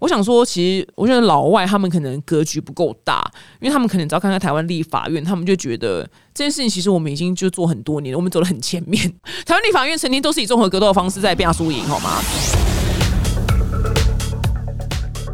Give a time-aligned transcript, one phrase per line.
[0.00, 3.22] 我想说，其实我觉得老外他们可能格局不够大，
[3.60, 6.02] 因为他们可能只要看看台湾立法院，他们就觉得
[6.34, 9.00] 这件事情其实我们已经就做很多年了，我们走得很前面。
[9.46, 12.20] 台湾立法院曾经都是以综合格斗的方式在变输赢，好吗？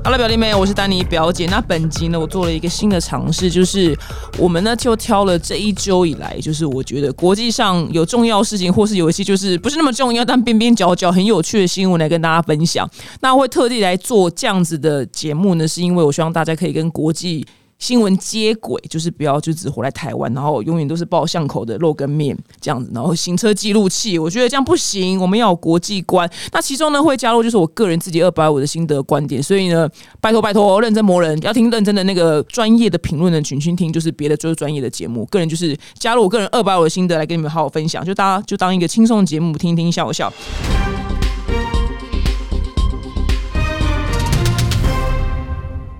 [0.06, 1.46] 好了，表弟妹，我是丹尼表姐。
[1.46, 3.92] 那本集呢，我做了一个新的尝试，就是
[4.38, 12.88] 我们呢就挑了这一周以来，就是我觉得国际上有重要事情，或是有一些就是不是那么重要，但边边角角很有趣的新闻来跟大家分享。
[13.20, 17.44] 那会特地来做这样子的节目呢，是因为我希望大家可以跟国际。
[17.78, 26.28] 新闻接轨，就是不要就只活在台湾，然后永远都是报巷口的肉跟面这样子，然后行车记录器，我觉得这样不行，我们要有国际观。
[26.52, 29.88] 那其中呢会加入就是我个人自己二百五的心得观点，所以呢，
[30.20, 40.32] 拜托拜托，认真磨人，要听认真的那个专业的评论的群群听，就是别的就是专业的节目，个人就是加入我个人二百五的心得来跟你们好好分享，就大家就当一个轻松的节目听一听，笑一笑。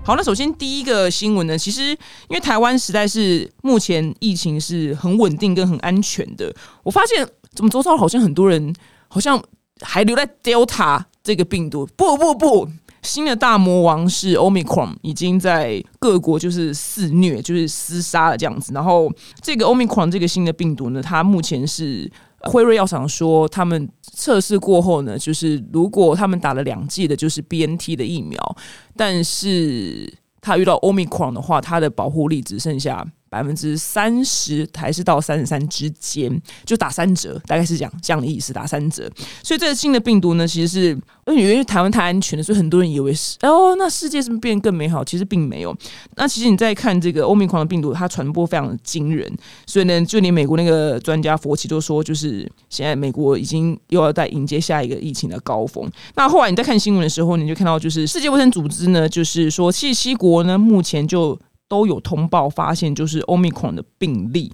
[0.07, 1.97] 好，那首先第一个新闻呢，其实因
[2.29, 6.49] 为台湾实在是目前疫情是很稳定跟很安全的。
[6.81, 8.73] 我发现怎么周遭好像很多人
[9.09, 9.37] 好像
[9.81, 12.69] 还留在 Delta 这个病毒，不不不，
[13.01, 18.71] 新的大魔王是 Omicron，已经在各国就是肆虐，就是厮杀了这样子。
[18.73, 22.09] 然后这个 Omicron 这个新的病毒呢，它目前是。
[22.41, 28.57] 辉瑞药厂说，他们测试过后呢，就是如果他们打了两剂的，就是 B N T 的疫苗，
[28.95, 33.05] 但是他遇到 Omicron 的话，它的保护力只剩下。
[33.29, 39.09] 百分之三十还是到三十三之间，就打三折，大概是讲这样的意思，打三折。
[39.43, 40.97] 所以这个新的病毒呢，其实是
[41.27, 45.03] 因为台湾太安全了，所以很多人以为是哦，那世界是不是变更美好？
[45.03, 45.75] 其实并没有。
[46.15, 49.31] 那其实你在看这个欧米狂的病毒，它传播非常的惊人，
[49.65, 55.89] 所以呢，就连美国那个专家佛奇都说，就是现在美国已经又要在迎接下一个疫情的高峰。
[56.15, 61.37] 那后来你在看新闻的时候，你就看到就是世界卫生组织呢，就是说七十七国呢，目前就。
[61.67, 64.51] 都有通报发现，就是 Omicron 的病例。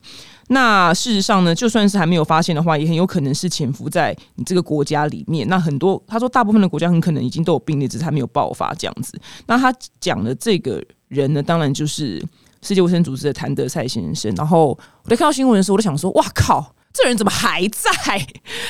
[0.47, 5.47] 那事实上呢，就算是还没有发现的话，也很有可能是潜伏在你这个国家里面。
[5.47, 9.17] 那很多他说，大部分的国家很可能已经都有病例，只是还没有爆发这样子。
[9.47, 12.23] 那他讲的这个人呢，当然就是
[12.61, 14.33] 世界卫生组织的谭德赛先生。
[14.35, 17.93] 然后我在看到新闻的时候，我就想说：哇靠，这人怎么还在？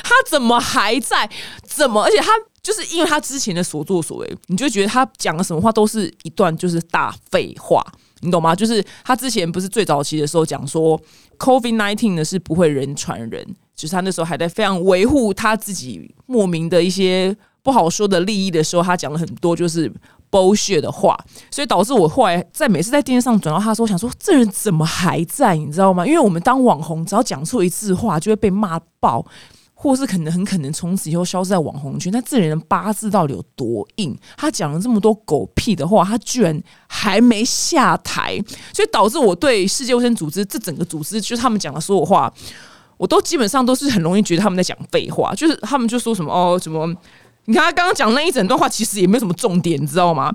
[0.03, 1.29] 他怎么还在？
[1.63, 2.03] 怎么？
[2.03, 7.83] 而且他就是因为他之前的所作所为，你就觉得他讲的什么话都是一段就是大废话。
[8.23, 8.56] 你懂吗？
[8.56, 11.00] 就是他之前不是最早期的时候讲说
[11.38, 13.45] ，COVID nineteen 呢是不会人传人，
[13.75, 19.91] 就是他那时候还在非常维护他自己莫名的一些不好说的利益的时候，他讲了很多就是
[20.31, 21.17] bullshit 的话，
[21.51, 25.56] 所以导致我后来在每次在电视上转到他说，我想说这人怎么还在？
[25.56, 26.06] 你知道吗？
[26.07, 29.25] 因为我们当网红，只要讲错一次话，就会被骂爆。
[29.83, 34.17] 或是可能很可能从此以后消失在网红圈，那这人的八字到底有多硬？
[34.38, 38.41] 他讲了这么多狗屁的话，他居然还没下台，
[38.73, 42.33] 所以导致我对世界卫生组织这整个组织，就是他们讲的所有话，
[42.95, 46.88] 我都基本上都是很容易觉得他们在讲废话，就是他们就说什么哦，什么？
[47.45, 50.33] 你看他刚刚讲那一整段话，其实也没有什么重点，你知道吗？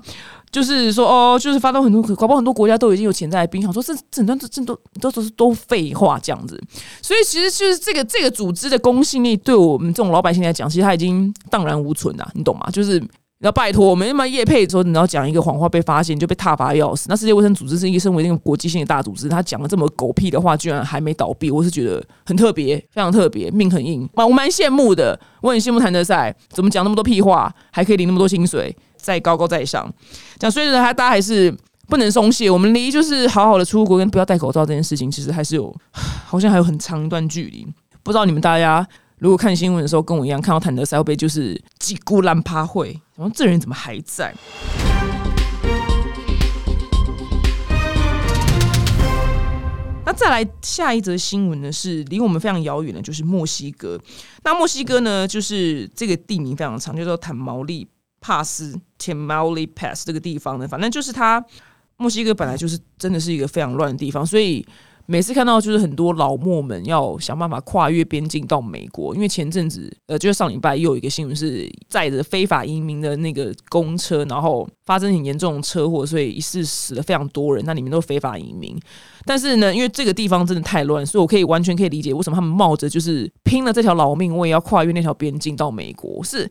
[0.51, 6.59] 就是说哦，就是发动很多，搞不好很多国家都已经有潜在的兵，想说这整段这这都都都是都废话这样子，
[7.01, 12.67] 所以其实就是这个这个组织的公信力，对我们这种老百姓来讲，其实它已经荡然无存了，你懂吗？
[12.71, 13.01] 就是
[13.41, 17.05] 要拜托我们那么叶佩说，你要讲一个谎话被发现，就被踏伐要死。
[17.07, 25.17] 那世界卫生组织是一个身为那个国际性的大组织，他讲了这么狗屁的话，居然还没倒闭，我是觉得很特别，非常特别，命很硬，我蛮羡慕的。
[25.41, 28.75] 我很羡慕谭德赛，怎么讲那么多屁话，还可以领那么多薪水。
[28.99, 29.91] 再高高在上，
[30.37, 31.55] 讲所以呢，他大家还是
[31.87, 32.49] 不能松懈。
[32.51, 35.73] 我们离就是好好的出国跟不要戴口罩这件事情，其实还是有，
[36.27, 37.65] 好像还有很长一段距离。
[38.03, 38.85] 不知道你们大家
[39.17, 44.33] 如果看新闻的时候跟我一样，看到坦德赛会被就是几股烂趴会，然后这人怎么还在？
[50.05, 53.99] 那再来下一则新闻呢，是离我们非常遥远的，就是墨西哥。
[54.43, 57.87] 那墨西哥呢，就是这个地名非常长，叫做坦毛利。
[58.21, 61.45] 帕斯 （Tamaulipas） 这个地方呢，反正就是它。
[62.01, 64.65] 墨西哥本来就是真的是一个非常乱的地方，所以
[65.05, 78.79] 每次看到就是很多老墨们要想办法跨越边境到美国，因为前阵子呃，就是上礼拜又有一个新闻是载着非法移民的那个公车，然后发生很严重的车祸，所以一次死了非常多人，那里面都是非法移民。
[79.25, 86.49] 但是呢，因为这个地方真的太乱，所以我可以完全可以理解为什么他们冒着就是拼了这条老命，我也要跨越那条边境到美国是。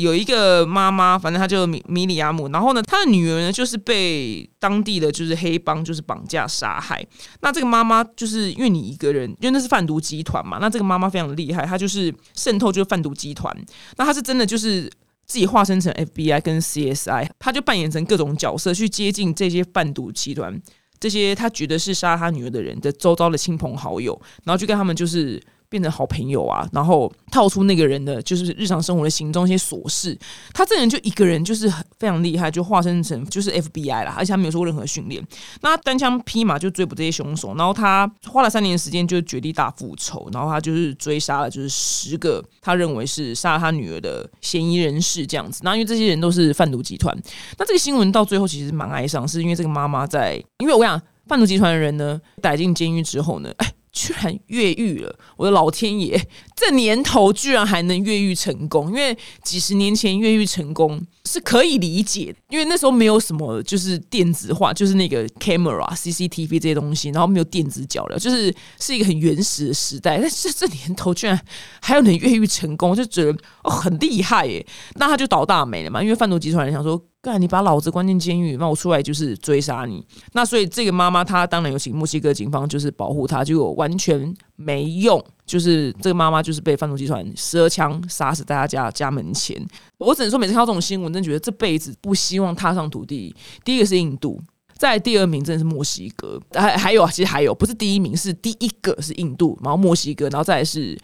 [0.00, 7.04] 有一个妈妈，反正她就米米里亚姆，然后呢，她的女儿呢，就是被当地的就是黑帮就是绑架杀害。
[7.40, 13.56] 那这个妈妈就是因为你一个人，因为那是贩毒集团嘛，那这个妈妈非常厉害，她就是渗透就是贩毒集团。
[13.96, 14.82] 那她是真的就是
[15.26, 20.60] 自己化身成 FBI 跟 CSI，他就扮演成各种角色去接近这些贩毒集团，
[21.00, 25.42] 这些他觉得是杀他女儿的人的周遭的亲朋好友，然后就跟他们就是。
[25.68, 30.16] 变成好朋友啊，然后套出那个人的就是日常生活的行踪一些琐事。
[30.52, 31.68] 他这人就一个人，就是
[31.98, 35.22] 非常厉害，就化身成就是 FBI 了，而且他没有受过任何训练。
[35.62, 45.60] 那单枪匹马就追捕这些凶手，然后他花了三年时间就绝地大复仇，然后他就是追杀了就是十个他认为是杀了他女儿的嫌疑人士这样子。
[45.64, 47.16] 那因为这些人都是贩毒集团，
[47.58, 53.72] 那这个新闻到最后其实蛮哀伤，是因为这个妈妈在，因为我想贩毒集团的人呢逮进监狱之后呢，哎。
[53.96, 55.18] 居然越狱了！
[55.38, 56.22] 我的老天爷，
[56.54, 58.88] 这年头居然还能越狱成功？
[58.88, 70.18] 因为几十年前越狱成功是可以理解，因为那时候没有什么就是电子化，就是那个 camera、CCTV 这些东西，然后没有电子脚镣，就是是一个很原始的时代。
[70.20, 71.40] 但是这年头居然
[71.80, 73.32] 还有能越狱成功，就觉得
[73.64, 74.66] 哦很厉害耶！
[74.96, 77.02] 那他就倒大霉了嘛，因为贩毒集团想说。
[77.26, 80.06] 干，你把老子关进监狱，那我出来就是追杀你。
[80.32, 89.60] 那所以这个妈妈她当然有请墨西哥警方就是保护她，结果完全没用，就是这个妈妈就是被贩毒集团十二枪杀死在她家家门前。
[89.98, 93.34] 我只能说，每次看到这种新闻，真觉得这辈子不希望踏上土地。
[93.64, 94.40] 第一个是印度，
[94.76, 100.96] 在第二名真的是墨西哥，还还有其实还有不是第一名，是第一个是印度，然后墨西哥，然后再来是。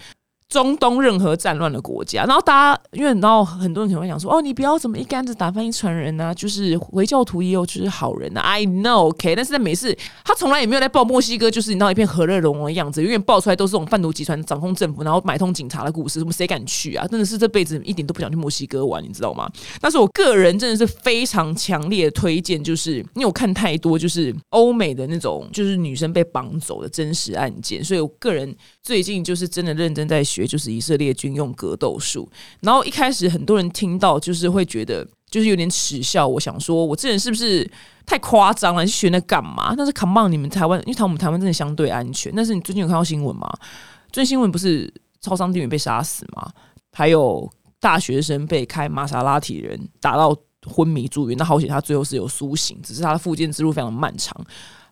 [0.52, 17.06] 中东任何战乱的国家，然后大家因为你知道很多人可能会讲说，哦，你不要怎么一竿子打翻一船人啊，就是回教徒也有就是好人啊，I know，OK，但是在美事，他从来也没有在报墨西哥，就是你知道一片和乐融融的样子，永远爆出来都是这种贩毒集团掌控政府，然后买通警察的故事，什么谁敢去啊？
[17.06, 19.50] 真的是这辈子一点都不想去墨西哥玩，你知道吗？
[19.80, 30.41] 但是我个人真的是非常强烈推荐，就是因为我看太多就是欧美的那种就是女生被绑走的真实案件，所以我个人最近就是真的认真在学。
[30.46, 32.28] 就是以色列军用格斗术，
[32.60, 36.26] 然后一开始很多人听到就是会觉得就是有点耻笑。
[36.26, 37.68] 我想说，我这人是不是
[38.06, 38.84] 太夸张了？
[38.84, 39.74] 去学那干嘛？
[39.76, 42.32] 但是 come on，你们台湾，因为台我们台湾真的相对安全。
[42.34, 43.50] 但是你最近有看到新闻吗？
[44.10, 46.50] 最近新闻不是超商店员被杀死吗？
[46.92, 47.50] 还有
[47.80, 50.36] 大学生被开玛莎拉蒂人打到。
[50.64, 54.32] 昏迷住院，那好险他最后是有苏醒，只是他的复健之路非常漫长。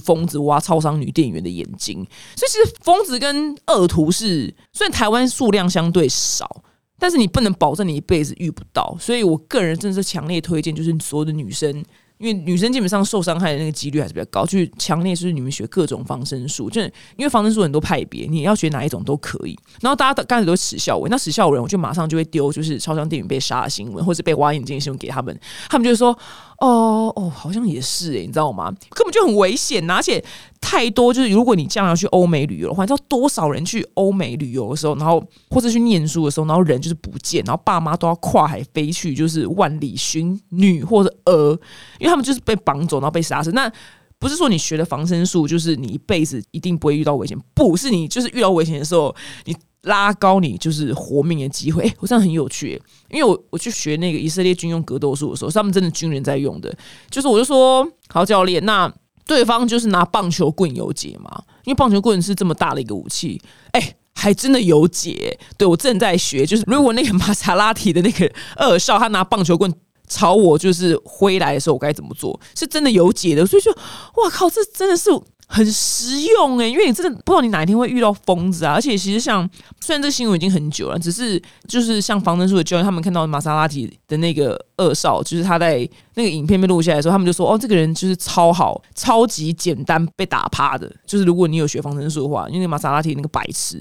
[0.00, 2.04] 疯子挖超商女店员的眼睛，
[2.34, 6.62] 所以其实疯子跟恶徒是虽然台湾数量相对少，
[6.98, 8.96] 但是你不能保证你一辈子遇不到。
[8.98, 11.84] 所以我个人真的是强烈推荐，就是所有的女生。
[12.20, 16.86] 因为女生基本上受伤害的那个几率还是比较高，去强烈就是你们学各种防身术，就是
[17.16, 19.58] 因为防身术很多派别，你要学哪一种都可以。
[19.80, 25.36] 然后大家刚开始都耻笑我，那耻笑我人，我就马上就会丢，就是超商店员被杀的新闻，或是被挖眼睛的新闻给他们，
[25.68, 26.16] 他们就说。
[26.60, 28.70] 哦哦，好像也是诶，你知道吗？
[28.90, 30.22] 根本就很危险，而且
[30.60, 31.12] 太多。
[31.12, 41.52] 就是如果你将来要去欧美旅游的话，你知道多少人去欧美旅游的时候，然后或者去念书的时候，然后人就是不见，然后爸妈都要跨海飞去，就是万里寻女或者儿，
[41.98, 43.50] 因为他们就是被绑走，然后被杀死。
[43.52, 43.70] 那
[44.18, 49.14] 不是说你学的防身术，就是你一辈子一定不会遇到危险，不是你就是遇到危险的时候，
[49.44, 49.56] 你。
[49.84, 52.78] 拉高你就是活命的机会，我这样很有趣，
[53.08, 56.70] 因为我我去学那个以色列军用格斗术的时候，他们真的军人在用的，
[57.08, 58.92] 就是我就说，好教练，那
[59.26, 61.30] 对方就是拿棒球棍有解吗？
[61.64, 63.40] 因为棒球棍是这么大的一个武器，
[63.72, 65.38] 哎，还真的有解。
[65.56, 69.72] 对我正在学，就是如果那个玛莎拉蒂的那个二少他拿棒球棍
[70.08, 72.38] 朝我就是挥来的时候，我该怎么做？
[72.54, 75.10] 是真的有解的，所以就哇靠，这真的是。
[75.52, 78.74] 很实用哎，因为你真的不知道你哪一天会遇到疯子啊！
[78.74, 79.48] 而且其实像
[79.80, 85.78] 虽然这新闻已经很久了，只是就是像防身术的教练，他们看到玛莎拉蒂的那个二少，就是他在
[86.14, 93.78] 那个影片被录下来的时候，他们就说：“哦，这个人就是超好，超级简单被打趴的。”就是如果你有学防身术的话，因为玛莎拉蒂那个白痴，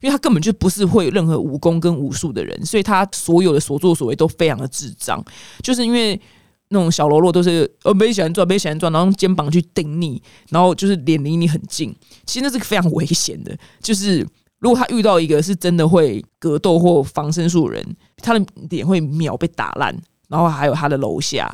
[0.00, 5.22] 因为他根本就不是会任何武功跟武术的人，所以他所有的所作所为都非常的智障，
[5.62, 6.18] 就是因为。
[6.72, 13.56] 那种小喽啰都是呃没喜欢转，没喜欢转，然后用肩膀去顶你，然后就是脸离你很近，其实那是非常危险的。
[13.82, 14.26] 就是
[14.60, 17.84] 如果他遇到一个是真的会格斗或防身术人，
[18.18, 19.92] 他的脸会秒被打烂，
[20.28, 21.52] 然后还有他的楼下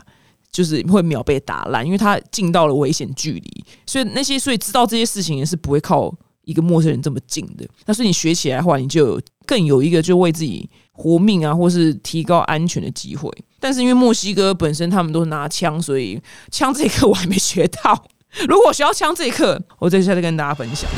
[0.53, 3.65] 就是会秒被打烂，因为他近到了危险距离。
[3.87, 7.67] 所以那些所以知道这些事情也是不会靠一个陌生人这么近的。
[7.87, 10.69] 那所以你学起来的话，你就更有一个就为自己。
[10.97, 18.05] 活命啊，或是提高安全的机会，但是因为墨西哥本身他们都拿枪，所以枪这一课我还没学到。
[18.49, 20.91] 如果我学到枪这一课，我再下再跟大家分享。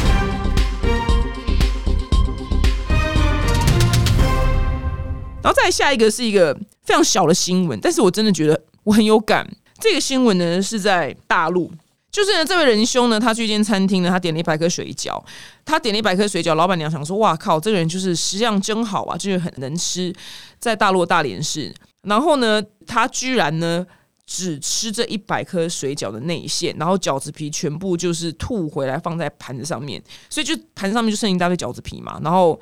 [5.43, 9.49] 然后再下一个是一个非常小的新闻，但是我真的觉得我很有感。
[9.81, 11.71] 这个新闻呢是在大陆。
[12.11, 15.23] 就是呢，这位仁兄呢，他去一间餐厅呢，他点了一百颗水饺。
[15.65, 20.13] 他点了一百颗水饺，老板娘想说：“哇靠，这个人就是食量真好啊，就是很能吃。”
[20.59, 21.73] 在大陆大连市，
[22.03, 23.87] 然后呢，他居然呢
[24.27, 32.59] 只吃这一百颗水饺的内馅，然后饺子皮全部就是吐回来放在盘子上面，所以就盘子上面就剩一大堆饺子皮嘛，然后。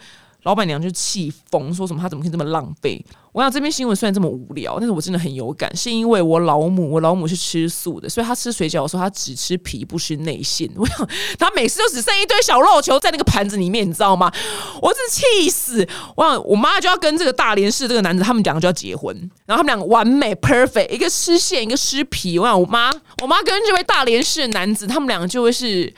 [0.46, 3.04] 老板娘就气疯，说什么他怎么可以这么浪费？
[3.32, 10.70] 我想这篇新闻虽然这么无聊，但是我真的很有感，是因为我老母，我老母是吃素的，所以她吃水饺的时候，她只吃皮不吃内馅。
[10.78, 10.96] 我想
[11.36, 14.32] 她每次都只剩一堆小肉球在那个盘子里面，你知道吗？
[14.80, 15.84] 我是气死！
[16.14, 19.12] 我想我妈就要跟这个大连市这个男子，他们两个就要结婚，
[19.46, 22.38] 然后他们两个完美 perfect，一个吃馅，一个吃皮。
[22.38, 25.92] 我想我妈，我妈跟这位大连市的男子，他们两个就会是。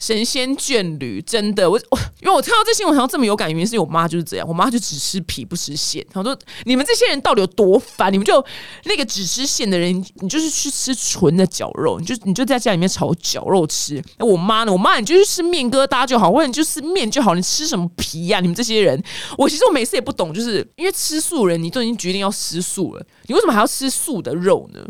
[0.00, 6.04] 神仙眷侣，真的，我我因为我看到这新闻，好像这么有感，原因是我妈就是这样，我妈就只吃皮不吃馅。
[6.10, 8.10] 她说：“你们这些人到底有多烦？
[8.10, 8.42] 你们就
[8.84, 14.02] 那个只吃馅的人，你就是去吃纯的绞肉，你就你就在家里面炒绞肉吃。
[14.16, 14.72] 那我妈呢？
[14.72, 18.40] 我妈你就去吃面疙瘩就好，或者你就吃面就好，你吃什么皮呀？
[18.40, 18.98] 你们这些人，
[19.36, 24.80] 我其实我每次也不懂，就是因为吃素人，你都已经决定要吃素了，你为什么还要吃素的肉呢？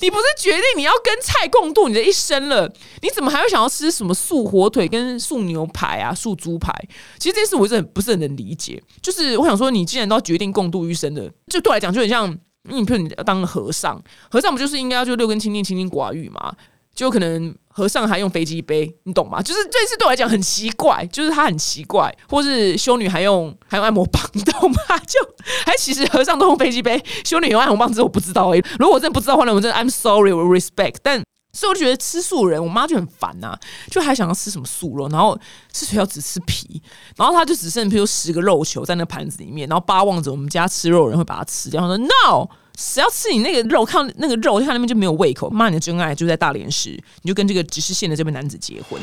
[0.00, 2.72] 你不是决定你要跟菜共度你的一生了，
[3.02, 6.70] 你怎么还会想要吃什么素活？”火腿跟素牛排啊，素猪排，
[7.18, 8.82] 其实这件事我是很不是很能理解。
[9.00, 12.30] 就是我想说，你既然都要决定共度余生的，就对我来讲就很像，
[12.64, 13.98] 你比如你当和尚，
[14.30, 16.54] 和尚不就是应该要就六根清净、清净寡欲嘛？
[16.94, 19.40] 就可能和尚还用飞机杯，你懂吗？
[19.40, 24.76] 就是这次对我来讲很奇怪，就是他很奇怪，或是修女还用还用按摩棒，你懂吗？
[25.06, 25.18] 就
[25.64, 28.58] 还其实和尚都用飞机杯，修女用按摩棒，这我不知道哎。
[28.78, 31.22] 如果我真的不知道的话，那我真的 I'm sorry，我 respect，但。
[31.52, 33.58] 所以我就觉得吃素人，我妈就很烦呐，
[33.90, 35.36] 就还想要吃什么素肉，然后
[35.72, 36.80] 吃水饺只吃皮，
[37.16, 41.84] 然后他就只剩比如十个肉球在那盘子里面，然后巴望着我们家吃肉人会把它吃掉。
[41.84, 43.84] 说：“No，谁要吃你那个肉？
[43.84, 45.50] 看那个肉，看那边就没有胃口。
[45.50, 46.90] 骂你的真爱就在大连时，
[47.22, 49.00] 你就跟这个只是县的这位男子结婚。”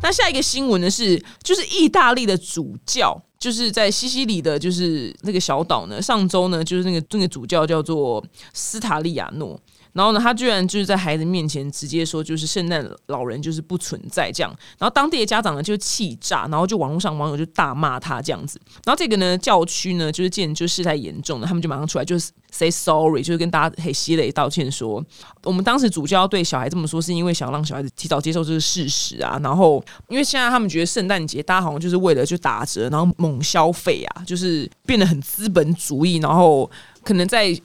[0.00, 3.20] 那下一个新闻呢是，就是意大利的主教。
[3.38, 6.02] 就是在西西里的，就是那个小岛呢。
[6.02, 9.58] 上周呢，就是那个那个主教叫做斯塔利亚诺。
[9.94, 14.56] 然后呢，他居然就是在孩子面前直接说，就是圣诞老人就是不存在这样。
[14.78, 18.60] 然后当地的家长呢就气炸，然后就网络上网友就大骂他这样子。
[18.84, 25.04] 然后这个呢教区呢就是见就事态严重了，他们就马上出来就是 say sorry，就是跟大家嘿吸泪道歉说，
[25.42, 29.40] 我们当时主教对小孩这么说，是因为想让小孩子提早接受这个事实啊。
[29.42, 36.70] 然后因为现在他们觉得圣诞节大家好像就是为了就打折，然后消费啊，就是变得很资本主义，然后
[37.02, 37.58] 可能在。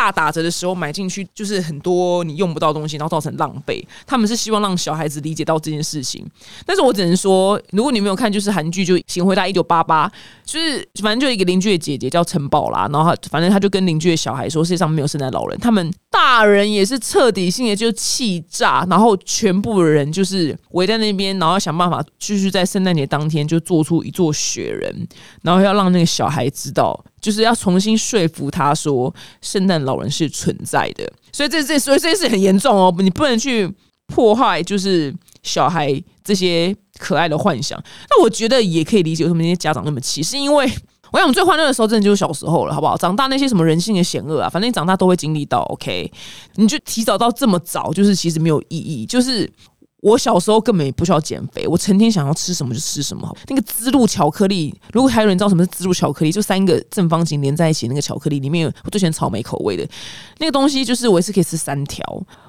[0.00, 3.86] 大打折的时候买进去，就是很多你用不到东西，然后造成浪费。
[4.06, 6.26] 他们是希望让小孩子理解到这件事情，
[6.64, 10.08] 但是我只能说，如果你没有看，就是韩剧就《请回答一九八八》，
[10.42, 15.58] 就是反正就一个邻居的姐姐叫陈宝啦，然后反正他就跟邻居的小孩说，世界上没有圣诞老人。
[15.58, 25.06] 他们大人也是彻底性的就气炸，然后全部人就是围在那边，然后想办法继续在圣诞节当天就做出一座雪人，
[25.42, 27.04] 然后要让那个小孩知道。
[27.20, 33.70] 就是要重新说服他说，圣诞老人是存在的，所以这这所以这件事很严重哦，你不能去
[34.06, 37.78] 破坏就是小孩这些可爱的幻想。
[38.08, 40.70] 那我觉得也可以理解为什么那些家长那么气，是因为
[41.12, 42.96] 我想最欢乐的时候真的就是小时候了，好不好？
[42.96, 45.60] 长大那些什么人性的险恶啊，反正你长大都会经历到。
[45.70, 46.10] OK，
[46.54, 49.50] 你就提早到这么早，就是其实没有意义，就是。
[50.00, 53.36] 我小时候根本也不需要减肥，我成天想要吃什么就吃什么。
[53.48, 59.86] 那个滋露巧克力，如果还有人知道什么是滋露巧克力，就三个正方形连在一起那个巧克力，里面我最喜欢草莓口味的
[60.38, 62.02] 那个东西，就是我一次可以吃三条。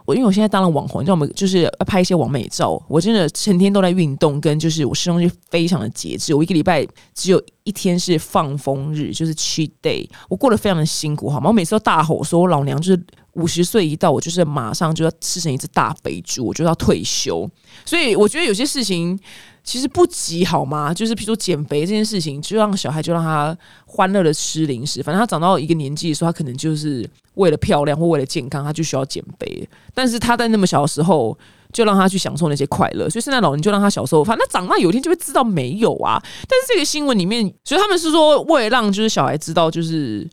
[0.05, 6.33] 我因为我现在当了网红，叫我们就是要拍一些完美照，我真的成天都在运动，跟就是我吃东西非常的节制。
[6.33, 11.49] 我一个礼拜只有一天是放风日，就是 cheat day，我过得非常的辛苦，好吗？
[11.49, 13.05] 我每次都大吼说，我老娘就是。
[13.33, 17.49] 五十岁一到，我就是马上就要吃成一只大肥猪，我就要退休。
[17.85, 19.17] 所以我觉得有些事情
[19.63, 20.93] 其实不急，好吗？
[20.93, 25.01] 就是譬如说减肥这件事情，就让小孩就让他欢乐的吃零食。
[25.01, 29.67] 反正他长到一个年纪的时候，他可能就是为了漂亮或为了健康，他就需要减肥。
[29.93, 31.37] 但是他在那么小的时候，
[31.71, 33.09] 就让他去享受那些快乐。
[33.09, 36.21] 所以现在老人就让他小时候，反正长大有一天就会知道没有啊。
[36.49, 40.29] 但是这个新闻里面，所以他们是说为了让就是小孩知道，就是。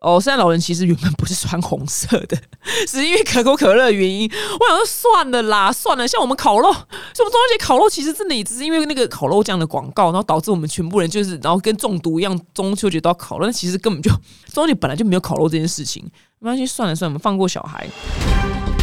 [0.00, 2.38] 哦，圣诞老人其实原本不是穿红色的，
[2.86, 4.30] 是因为可口可乐的原因。
[4.30, 6.06] 我想说算了啦，算了。
[6.06, 13.44] 像我们烤肉，什么中秋节烤肉，其实真的也只是因为那个烤肉酱的广告，然后导致我们全部人就是，然后跟中毒一样，中秋节都要烤肉。
[13.44, 14.08] 但其实根本就
[14.52, 16.08] 中秋节本来就没有烤肉这件事情。
[16.38, 18.77] 没关系，算了算了，我们放过小孩。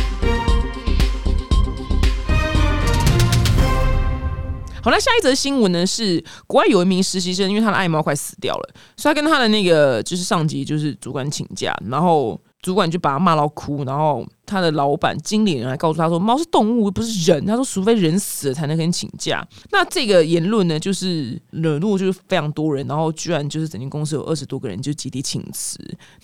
[4.85, 5.83] 好，那下一则新闻呢？
[5.83, 17.45] 是国外有一名实习生，因为他的爱猫快死掉了，所以他跟他的那个就是上级就是主管请假，然后主管就把他骂到哭，然后他的老板经理人来告诉他说，猫是动物，不是人。
[17.45, 19.45] 他说，除非人死了才能跟你请假。
[19.71, 25.79] 那这个言论呢，就是惹怒就是非常多人，然后居然就是整间公司有二十多个人就集体请辞。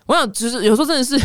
[0.05, 1.19] 我想，就是有时候真的是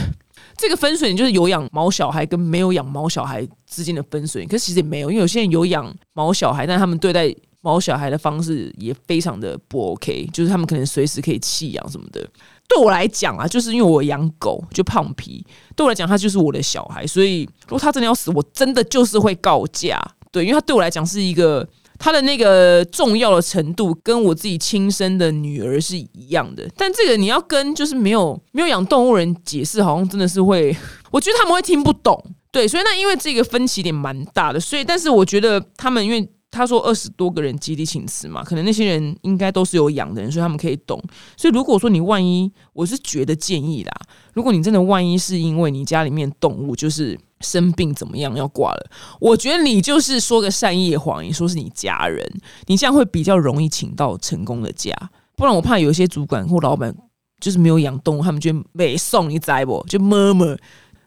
[0.57, 4.49] 这个分水岭，就是有养猫小孩跟没有养猫小孩之间的分水岭。
[4.49, 12.25] 可是其实也没有，因为有些人有养猫小孩，但他们对待猫小孩的方式也非常的不 OK，就是他们可能随时可以弃养什么的。
[12.69, 15.45] 对我来讲啊，就是因为我养狗就胖皮，
[15.75, 20.01] 对我来讲，它就是我的小孩，所以如果它真的要死，我真的就是会告假。
[20.33, 21.67] 对，因为它对我来讲是一个
[21.99, 26.69] 它的那个重要的程度，跟我自己亲生的女儿是一样的。
[26.77, 30.77] 但这个你要跟就是没有没有养动物人解释，好像真的是会，
[31.11, 32.23] 我觉得他们会听不懂。
[32.51, 36.29] 对，所以那因为这个分歧点蛮大的，所以但是我觉得他们因为。
[36.57, 41.01] 他说二十多个人集体请辞嘛，可能那些人应该都是有养的人，所以他们可以懂。
[41.37, 43.93] 所以如果说你万一，我是觉得建议啦，
[44.33, 52.27] 如果你真的万一是因为你家里面动物就是生病怎么样要挂了，我觉得你就是说个善意谎言，说是你家人，
[52.67, 54.95] 你这样会比较容易请到成功的假。
[55.37, 56.95] 不然我怕有一些主管或老板
[57.41, 60.57] 就是没有养动物，他们就没送你宰不，就么么。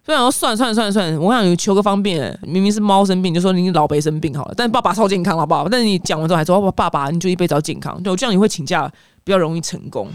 [0.05, 5.69] 对啊，算算算算，我想求个方便，明明是猫生病，就说你老辈生病好了，但爸爸超健康，好不好？
[5.69, 8.91] 但你讲完之后还说爸爸，你就一辈子要健康，对这样你会请假
[9.23, 10.11] 比较容易成功。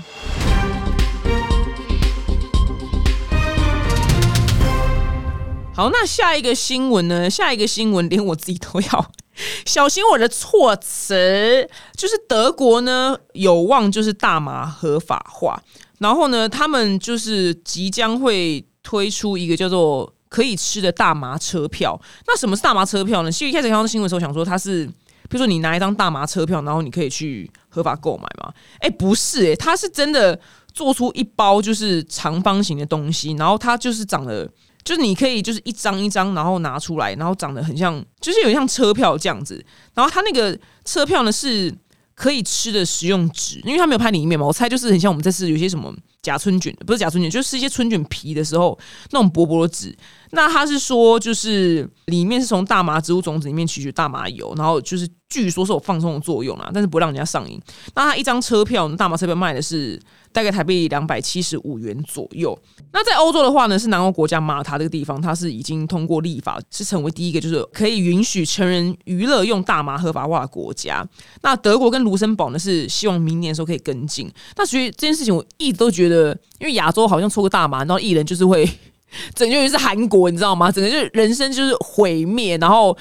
[5.76, 7.30] 好，那下一个新闻呢？
[7.30, 9.10] 下一个新闻连我自己都要
[9.64, 15.62] 小心我的措辞，就是德国呢有望就是大麻合法化，
[16.00, 18.66] 然后呢他们就是即将会。
[18.84, 22.00] 推出一个叫做可以吃的大麻车票。
[22.26, 23.32] 那什么是大麻车票呢？
[23.32, 28.52] 其实一开始看到新闻的时候，想说它是，比如说你拿一张大麻车票，然后你可以去合法购买嘛？
[28.78, 30.38] 哎，不是，哎，它是真的
[30.72, 34.48] 做出一包就是长方形的东西，然后它就是长得，
[34.84, 39.64] 就是你可以就是一张一张，然后拿出来，然后长得很像，就是有像车票这样子。
[39.94, 41.74] 然后它那个车票呢是
[42.14, 45.94] 可以吃的食用纸，因为它没有拍里面嘛，我猜就是很像我们这次有些什么。
[46.24, 48.76] 假春卷不是假春卷，就是一些春卷皮的时候
[49.10, 49.94] 那种薄薄的纸。
[50.30, 57.60] 那他是说，就是里面是从大麻植物种子里面取取大麻油，然后就是据说是有放松的作用啊，但是不让人家上瘾。
[57.94, 60.00] 那他一张车票，大麻车票卖的是
[60.32, 62.58] 大概台币两百七十五元左右。
[62.92, 71.06] 那在欧洲的话呢，是南欧国家马塔这个地方，它是已经通过立法，是成为第一个就是可以允许成人娱乐用大麻合法化的国家。
[71.42, 74.28] 那德国跟卢森堡呢，是希望明年的时候可以跟进。
[74.56, 76.13] 那所以这件事情，我一直都觉得，
[76.59, 78.68] 因为亚洲好像抽个大麻，然后艺人就是会。
[79.33, 80.72] 整个就是韩国，你知道吗？
[80.72, 82.59] 整个就是人生就是毁灭。
[82.59, 82.96] 然后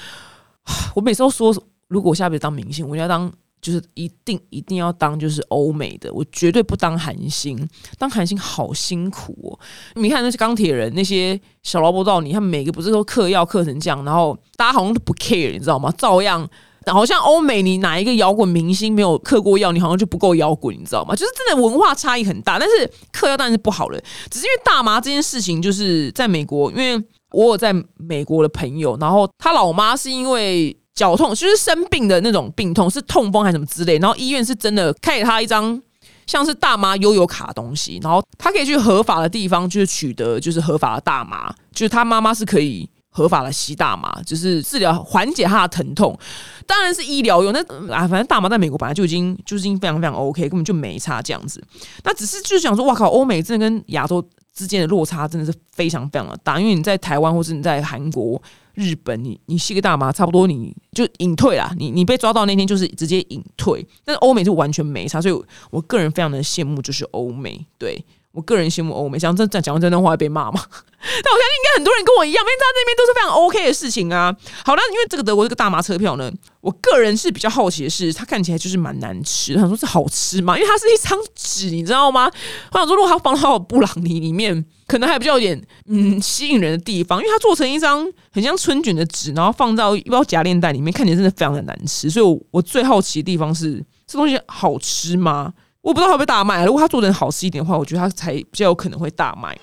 [0.94, 1.52] 我每次都说，
[1.88, 3.28] 如果我下辈子当明星，我要当
[3.60, 7.68] 就是一定一定要当就是欧美的，我绝对不当韩星。
[7.98, 9.58] 当韩星好辛苦哦！
[10.00, 15.92] 你看那些钢铁人，那些小萝卜道你，他们每个不是都嗑药嗑成这样，然后大家好像都不 care，你知道吗？
[15.98, 16.48] 照样。
[16.92, 19.72] 好像欧美，你哪一个摇滚明星没有嗑过药？
[19.72, 21.14] 你好像就不够摇滚，你知道吗？
[21.14, 22.58] 就是真的文化差异很大。
[22.58, 23.98] 但是嗑药当然是不好了，
[24.30, 35.80] 只是因为大麻这件事情，就是在美国，因为我有在美国的朋友，然后他老妈是因为脚痛，就是生病的那种病痛，是痛风还是什么之类，然后医院是真的开给他一张
[36.26, 42.88] 像是大麻悠游卡东西，然后他可以去合法的地方，就是取得就是合法的大麻，就是他妈妈是可以。
[43.16, 46.18] 合法的吸大麻，就是治疗缓解他的疼痛，
[46.66, 47.52] 当然是医疗用。
[47.52, 47.60] 那
[47.94, 51.62] 啊，反正大麻在美国本来就已经就是已经非常非常 OK，根本就没差这样子。
[52.02, 54.20] 那只是就是想说，哇靠，欧美真的跟亚洲
[54.52, 56.58] 之间的落差真的是非常非常的大。
[56.58, 58.42] 因为你在台湾或是你在韩国、
[58.74, 61.72] 日本，你你吸个大麻，差不多你就隐退啦。
[61.78, 65.22] 你你被抓到那天就是直接隐退，但是欧美就完全没差。
[65.22, 68.04] 所以我个人非常的羡慕，就是欧美对。
[68.34, 70.60] 我个人羡慕欧美，想真讲讲完这段话会被骂吗？
[70.66, 74.34] 但我相信应该很多人跟我一样，因为他那边都是非常 OK 的事情啊。
[74.64, 79.54] 好了，因为这个德国这个大麻车票呢，我个人是比较好奇的是，它看起来就是蛮难吃。
[79.54, 80.58] 想说这好吃吗？
[80.58, 82.28] 因为它是一张纸，你知道吗？
[82.72, 92.10] 我想说，如果它放到布朗尼里面，可能还比较有点嗯吸引人的地方，因为它做成一张很像春卷的纸，然后放到一包夹链袋里面，看起来真的非常的难吃。
[92.10, 95.52] 所以，我我最好奇的地方是，这东西好吃吗？
[95.84, 96.64] 我不知道会不会大卖。
[96.64, 99.54] 如果他做的好吃一点的话，我觉得他才比较有可能会大卖。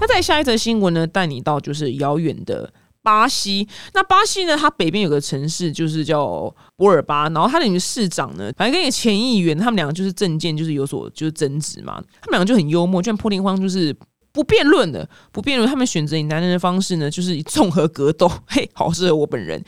[0.00, 1.06] 那再下一则新闻呢？
[1.06, 3.68] 带你到就是遥远的巴西。
[3.94, 4.56] 那巴西呢？
[4.56, 12.02] 它北边有个城市就是叫博尔巴，然后它的市长呢，反正跟一个前议员，他们两个就是政见就是有所就是争执嘛。
[12.20, 13.94] 他们两个就很幽默，就像破天荒就是
[14.32, 15.70] 不辩论的，不辩论。
[15.70, 19.62] 他们选择以男人的方式呢，就是以综合格斗，嘿，好适合我本人。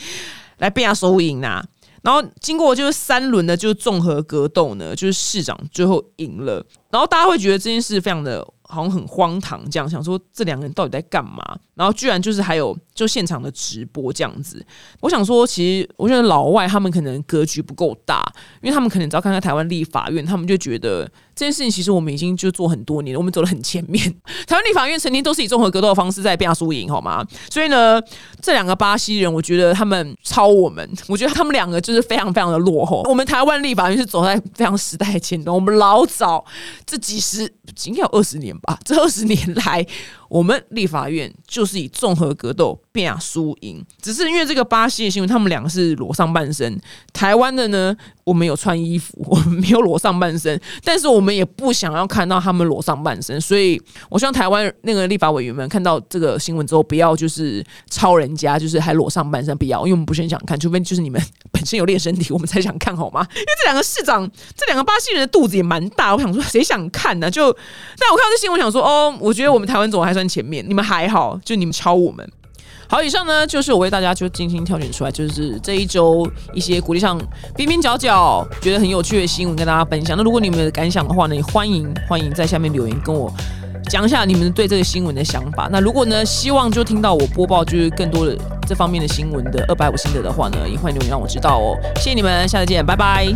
[0.62, 1.60] 来变下收赢呐！
[2.02, 6.64] 然后经过就是三轮的，就是综合格斗呢，就是市长最后赢了。
[6.90, 11.42] 然后大家会觉得这件事非常的好像很荒唐，这样想说这两个人到底在干嘛？
[11.74, 14.64] 然后居然就是还有就现场的直播这样子。
[15.00, 18.20] 我想说，其实我觉得老外他们可能格局不够大，
[18.60, 24.02] 因为他们可能只要看看台湾立法院，他们就觉得这件事情其实我们已经就做很多年了，我们走得很前面。
[24.46, 27.24] 台湾立法院曾经都是以综合格斗的方式在变输赢，好吗？
[27.50, 28.00] 所以呢，
[28.40, 33.02] 这两个巴西人，我觉得他们超我们，我觉得他们两个就是非常非常的落后。
[33.08, 36.44] 我们台湾立法院是走在非常时代前端，我们老早。
[36.86, 37.50] 这几十
[37.84, 39.86] 应该有二十年吧，这二十年来。
[40.32, 46.80] 我们立法院就是以综合格斗变输赢，只是因为这个巴西的新闻，他们两个是裸上半身。
[47.12, 63.20] 台湾的呢，我们有穿衣服， 我们没有裸上半身，但是我们也不想要看到他们裸上半身，所以我希望台湾那个立法委员们看到这个新闻之后，不要就是抄人家，就是还裸上半身，不要，因为我们不是很想看，除非就是你们本身有练身体，我们才想看，好吗？
[63.36, 67.30] 因为这两个市长，这两个巴西人的肚子也蛮大，我想说谁想看呢？
[67.30, 67.52] 就
[67.98, 70.21] 但我看到这新闻，想说哦，我觉得我们台湾总还算。
[70.28, 72.28] 前面你们还好，就你们超我们。
[72.88, 77.18] 好，以上呢就是我为大家就精心挑选出来，就是这一周一些鼓励上
[77.56, 80.14] 边边角角觉得很有趣的新闻跟大家分享。
[80.14, 83.32] 那如果你们的感想的话呢，也欢迎欢迎在下面留言跟我
[83.88, 85.70] 讲一下你们对这个新闻的想法。
[85.72, 88.36] 那如果呢希望就听到我播报就是更多的
[88.68, 91.74] 这方面的新闻的二百五心得的话呢，也欢迎留言让我知道哦。
[91.96, 93.32] 谢谢你们，下次见，拜拜。